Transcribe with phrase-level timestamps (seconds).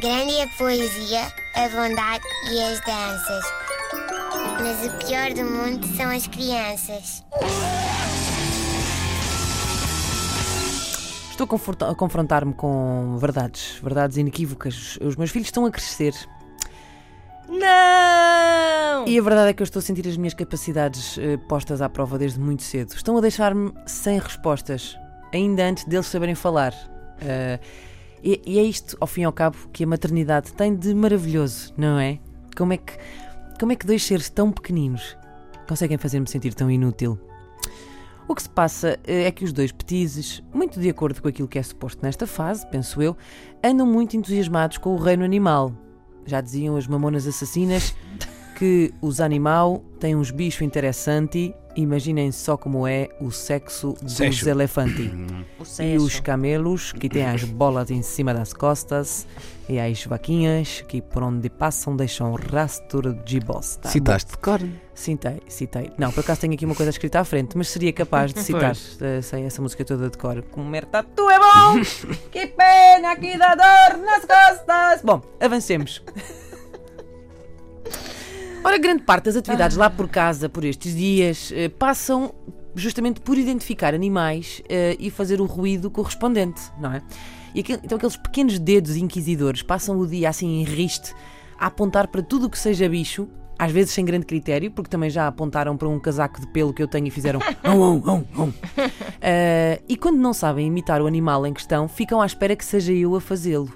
[0.00, 1.20] Grande é a poesia,
[1.54, 3.44] a bondade e as danças.
[4.62, 7.24] Mas o pior do mundo são as crianças.
[11.30, 14.98] Estou a confronta- a confrontar-me com verdades, verdades inequívocas.
[15.02, 16.14] Os meus filhos estão a crescer
[17.48, 19.06] Não!
[19.06, 21.88] e a verdade é que eu estou a sentir as minhas capacidades eh, postas à
[21.88, 22.92] prova desde muito cedo.
[22.94, 24.96] Estão a deixar-me sem respostas,
[25.32, 26.74] ainda antes deles saberem falar.
[27.22, 27.58] Eh,
[28.22, 31.72] e, e é isto, ao fim e ao cabo, que a maternidade tem de maravilhoso,
[31.76, 32.18] não é?
[32.56, 32.92] Como é que,
[33.58, 35.16] como é que dois seres tão pequeninos
[35.68, 37.18] conseguem fazer-me sentir tão inútil?
[38.30, 41.48] O que se passa eh, é que os dois petizes, muito de acordo com aquilo
[41.48, 43.16] que é suposto nesta fase, penso eu,
[43.62, 45.72] andam muito entusiasmados com o reino animal.
[46.24, 47.92] Já diziam as mamonas assassinas
[48.56, 51.52] que os animal têm uns bichos interessantes.
[51.80, 54.48] Imaginem só como é o sexo dos Sexo.
[54.48, 55.10] elefantes.
[55.80, 59.26] E os camelos, que têm as bolas em cima das costas,
[59.68, 63.88] e as vaquinhas, que por onde passam deixam rastro de bosta.
[63.88, 64.60] Citaste de cor.
[64.94, 65.90] Citei, citei.
[65.96, 68.76] Não, por acaso tenho aqui uma coisa escrita à frente, mas seria capaz de citar.
[69.00, 70.42] Eh, sei essa música toda de cor.
[70.50, 71.80] Comer tatu é bom!
[72.30, 75.00] que pena que dá dor nas costas!
[75.02, 76.02] Bom, avancemos.
[78.62, 82.32] Ora, grande parte das atividades lá por casa, por estes dias, eh, passam
[82.74, 87.02] justamente por identificar animais eh, e fazer o ruído correspondente, não é?
[87.54, 91.12] E aquele- então aqueles pequenos dedos inquisidores passam o dia assim em riste
[91.58, 95.10] a apontar para tudo o que seja bicho, às vezes sem grande critério, porque também
[95.10, 98.24] já apontaram para um casaco de pelo que eu tenho e fizeram "Hum, hum, hum,
[98.44, 98.52] hum."
[99.20, 102.92] Eh, e quando não sabem imitar o animal em questão, ficam à espera que seja
[102.92, 103.72] eu a fazê-lo.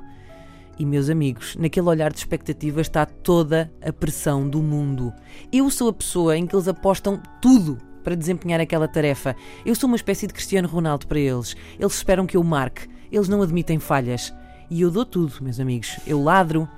[0.78, 5.12] E meus amigos, naquele olhar de expectativa está toda a pressão do mundo.
[5.53, 9.36] Eu sou a pessoa em que eles apostam tudo para desempenhar aquela tarefa.
[9.64, 11.56] Eu sou uma espécie de Cristiano Ronaldo para eles.
[11.78, 12.89] Eles esperam que eu marque.
[13.11, 14.34] Eles não admitem falhas.
[14.69, 15.98] E eu dou tudo, meus amigos.
[16.06, 16.69] Eu ladro,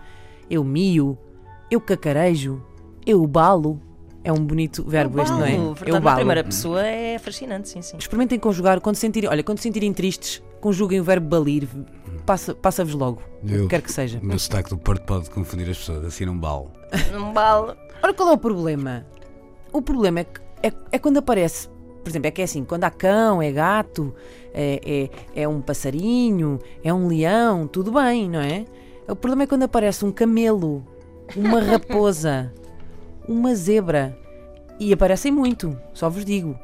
[0.50, 1.18] eu mio,
[1.70, 2.62] eu cacarejo,
[3.06, 3.80] eu balo.
[4.22, 5.56] É um bonito verbo este, não é?
[5.56, 6.16] Eu verdade, na balo.
[6.16, 7.96] primeira pessoa é fascinante, sim, sim.
[7.96, 11.68] Experimentem conjugar quando sentirem, olha, quando sentirem tristes, conjuguem o verbo balir,
[12.24, 14.18] passa- passa-vos logo, o que Eu- quer que seja.
[14.22, 16.70] O meu sotaque do Porto pode confundir as pessoas, assim num balo.
[17.12, 17.76] Num balo.
[18.02, 19.06] Ora, qual é o problema?
[19.72, 21.68] O problema é que é, é quando aparece,
[22.02, 24.14] por exemplo, é que é assim, quando há cão, é gato,
[24.54, 28.64] é, é, é um passarinho, é um leão, tudo bem, não é?
[29.08, 30.84] O problema é quando aparece um camelo,
[31.36, 32.52] uma raposa,
[33.28, 34.16] uma zebra.
[34.78, 36.56] E aparecem muito, só vos digo.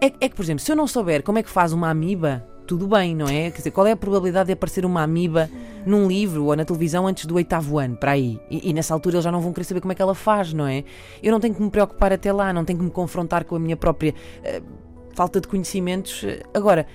[0.00, 2.46] É, é que, por exemplo, se eu não souber como é que faz uma amiba,
[2.68, 3.50] tudo bem, não é?
[3.50, 5.48] Quer dizer, qual é a probabilidade de aparecer uma amiba
[5.86, 8.38] num livro ou na televisão antes do oitavo ano, para aí?
[8.50, 10.52] E, e nessa altura eles já não vão querer saber como é que ela faz,
[10.52, 10.84] não é?
[11.22, 13.58] Eu não tenho que me preocupar até lá, não tenho que me confrontar com a
[13.58, 14.14] minha própria
[14.44, 14.60] eh,
[15.14, 16.26] falta de conhecimentos.
[16.52, 16.86] Agora,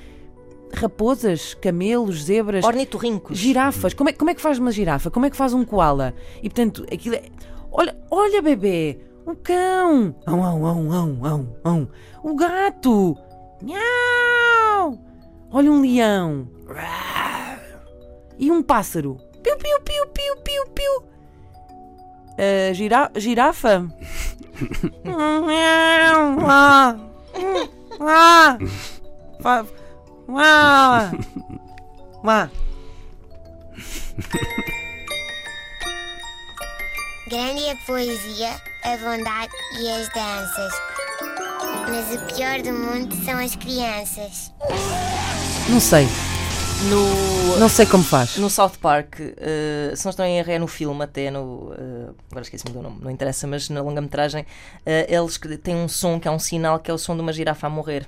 [0.75, 3.35] raposas, camelos, zebras, Ornitorrincos.
[3.35, 5.09] girafas, como é, como é que faz uma girafa?
[5.09, 6.13] Como é que faz um koala?
[6.37, 7.23] E portanto, aquilo é.
[7.71, 8.99] Olha, olha, bebê!
[9.25, 10.13] O cão!
[10.27, 11.87] Ão, ão, ão, ão, ão, ão.
[12.21, 13.17] O gato!
[13.63, 14.12] Nhau!
[15.55, 16.49] Olha um leão!
[18.39, 19.19] E um pássaro!
[19.43, 21.03] Piu, piu, piu, piu, piu, piu!
[22.39, 23.87] A gira girafa?
[37.27, 40.73] Grande a poesia, a bondade e as danças.
[41.89, 44.51] Mas o pior do mundo são as crianças.
[45.69, 46.07] Não sei,
[46.89, 48.35] No, não sei como faz.
[48.37, 52.09] no South Park, eh, se não estou em erro, é no filme até, no, eh,
[52.29, 54.45] agora esqueci-me do nome, não interessa, mas na longa-metragem,
[54.85, 57.31] eh, eles têm um som que é um sinal que é o som de uma
[57.31, 58.05] girafa a morrer.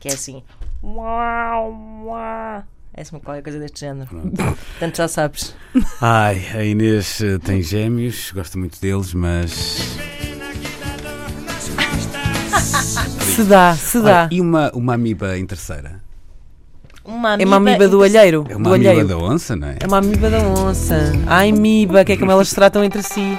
[0.00, 0.42] Que é assim.
[0.82, 1.72] Uau,
[2.06, 2.64] uau.
[2.92, 4.08] É assim qualquer coisa deste género.
[4.10, 5.54] Portanto, já sabes.
[6.00, 9.52] Ai, a Inês tem gêmeos, gosta muito deles, mas.
[13.36, 14.22] Se dá, se dá.
[14.24, 16.00] Olha, e uma, uma amiba em terceira?
[17.06, 18.44] Uma É uma amiba do alheiro.
[18.48, 19.08] É do uma amiba alheiro.
[19.08, 19.76] da onça, não é?
[19.80, 21.12] É uma amiba da onça.
[21.26, 23.36] Ai, miba, que é como elas se tratam entre si.